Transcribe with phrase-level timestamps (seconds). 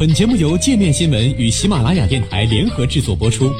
[0.00, 3.52] 本节目由界面新闻与喜马拉雅电台联合制作播出。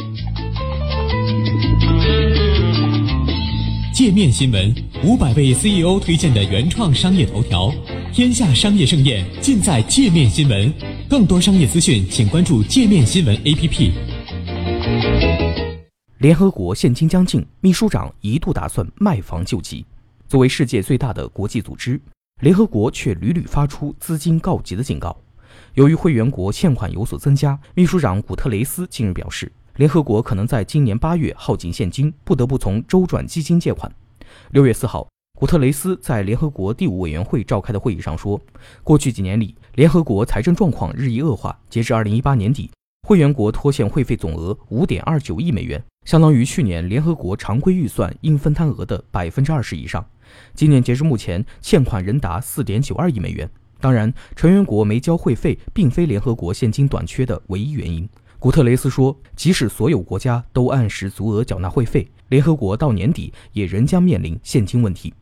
[3.92, 4.74] 界面新闻
[5.04, 7.70] 五百位 CEO 推荐的原创商业头条，
[8.10, 10.72] 天下商业盛宴尽在界面新闻。
[11.10, 13.92] 更多商业资讯，请关注界面新闻 APP。
[16.20, 19.84] 联合国现金将近，秘书长一度打算卖房救急。
[20.26, 22.00] 作为世界最大的国际组织，
[22.40, 25.14] 联合国却屡屡发出资金告急的警告。
[25.74, 33.90] 由于会员国欠款有所增加，秘书长古特雷斯近日表示，联合国可能在今年八月耗尽现金，不得不从周转基金借款。
[34.50, 38.40] 六月四号，古特雷斯在联合国第五委员会召开的会议上说，
[38.84, 41.58] 过去几年里，联合国财政状况日益恶化。
[41.68, 42.70] 截至二零一八年底，
[43.08, 50.04] 会员国拖欠会费总额五点二九亿美元，相当于去年联合国常规预算应分摊额的百分之二十以上。
[50.54, 53.50] 今年截至目前，欠款仍达四点九二亿美元。
[53.80, 58.08] 当然，成员国没交会费，并非联合国现金短缺的唯一原因。
[58.38, 65.12] 古特雷斯说，即使所有国家都按时足额缴纳会费，联合国到年底也仍将面临现金问题。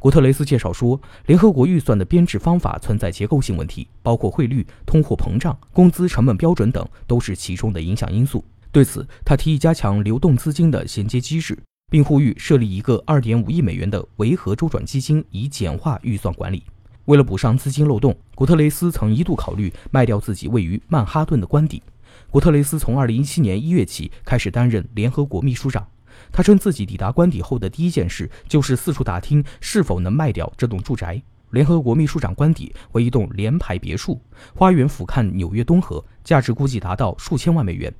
[0.00, 8.44] 古特雷斯介绍说，联合国预算的编制方法存在结构性问题，包括汇率、通货膨胀、工资成本标准等都是其中的影响因素。
[8.70, 11.58] 对此，他提议加强流动资金的衔接机制，
[11.90, 16.62] 并呼吁设立一个2.5亿美元的维和周转基金，以简化预算管理。
[17.06, 21.82] 为了补上资金漏洞，古特雷斯曾一度考虑卖掉自己位于曼哈顿的官邸。
[22.30, 25.86] 古特雷斯从2017年1月起开始担任联合国秘书长。
[26.32, 31.20] 他称自己抵达官邸后的第一件事就是四处打听是否能卖掉这栋住宅。
[31.50, 34.20] 联合国秘书长官邸为一栋联排别墅，
[34.54, 37.92] 花园俯瞰纽约东河，价值估计达到数千万美元。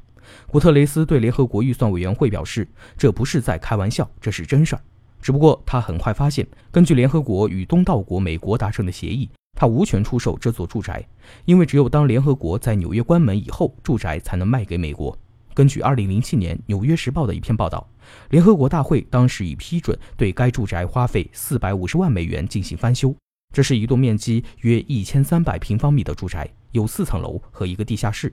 [0.47, 2.67] 古特雷斯对联合国预算委员会表示
[2.97, 4.83] ：“这不是在开玩笑，这是真事儿。”
[5.25, 9.27] 只不过他很快发现，根据联合国与东道国美国达成的协议，
[9.59, 11.03] 他无权出售这座住宅，
[11.47, 15.17] 因为只有当联合国在纽约关门以后，住宅才能卖给美国。
[15.55, 17.89] 根据2007年《纽约时报》的一篇报道，
[18.29, 23.17] 联合国大会当时已批准对该住宅花费450万美元进行翻修。
[23.51, 28.31] 这是一栋面积约1300平方米的住宅，有四层楼和一个地下室。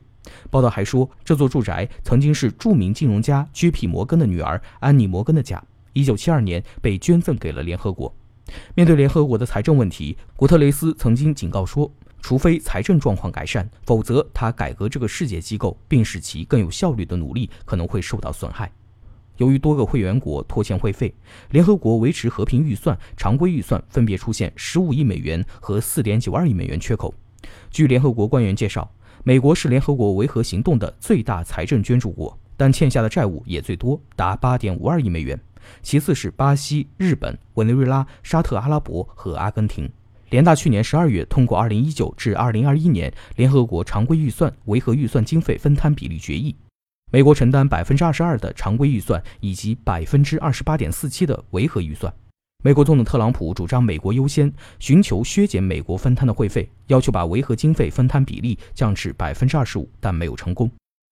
[0.50, 5.64] 报道还说，这座住宅曾经是著名金融家居皮·摩根的女儿安妮·摩根的家。
[5.94, 8.14] 一九七二年被捐赠给了联合国。
[8.76, 11.90] 面对联合国的财政问题，古特雷斯曾经警告说，
[12.22, 18.72] 除非财政状况改善，否则他改革这个世界机构并使其更有效率的努力可能会受到损害。
[19.38, 21.12] 由于多个会员国拖欠会费，
[21.50, 27.14] 联合国维持和平预算常规预算分别出现十五亿美元和四点九二亿美元缺口。
[27.72, 28.92] 据联合国官员介绍，
[29.24, 35.40] 美国是联合国维和行动的最大财政捐助国，但欠下的债务也最多，达八点五二亿美元。
[35.82, 39.90] 其次是巴西、日本、委内瑞拉、沙特阿拉伯和阿根廷。
[40.30, 46.56] 联大去年十二月通过二零一九至二零二一年联合国常规预算维和预算经费分摊比例决议，
[47.12, 52.14] 美国承担百分之二十二的常规预算以及百分之二十八点四七的维和预算。
[52.64, 60.72] 美国总统特朗普主张美国优先，寻求削减美国分摊的会费，要求把维和经费分摊比例降至百分之二十五，但没有成功。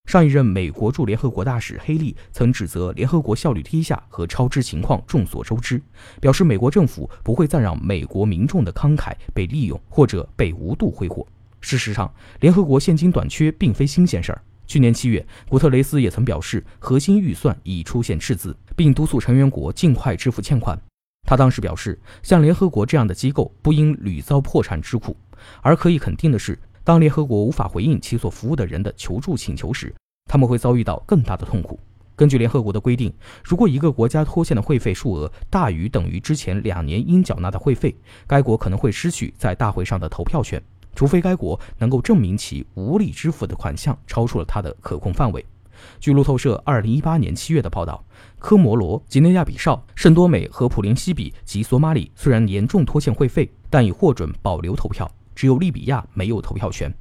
[0.09, 5.79] 上一任美国驻联合国大使黑利曾指责联合国效率低下和超支情况众所周知，
[6.19, 11.23] 表示美国政府不会再让美国民众的慷慨被利用或者被无度挥霍。
[11.61, 14.41] 事实上，联合国现金短缺并非新鲜事儿。
[14.65, 20.75] 去年七月，古特雷斯也曾表示，核心预算已出现赤字，并督促成员国尽快支付欠款。
[21.27, 25.15] 他当时表示，像联合国这样的机构不应屡遭破产之苦，
[25.61, 26.57] 而可以肯定的是。
[26.83, 29.93] 当联合国无法回应其所服务的人的求助请求时，
[30.29, 31.79] 他们会遭遇到更大的痛苦。
[32.15, 33.13] 根据联合国的规定，
[33.43, 37.95] 如果一个国家拖欠的会费数额大于等于之前两年应缴纳的会费，
[38.27, 40.61] 该国可能会失去在大会上的投票权，
[40.93, 45.45] 除非该国能够证明其无力支付的款项超出了它的可控范围。
[46.01, 48.03] 据路透社2018年7月的报道，
[48.37, 55.09] 科摩罗、几内亚比绍、圣多美和普林西比及索马里虽然严重拖欠会费，但已获准保留投票。
[55.39, 56.93] 只有利比亚没有投票权。